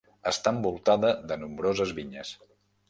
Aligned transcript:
Està 0.29 0.53
envoltada 0.55 1.11
de 1.33 1.39
nombroses 1.45 1.97
vinyes. 2.03 2.37